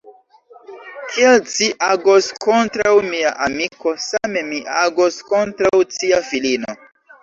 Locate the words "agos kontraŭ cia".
4.85-6.27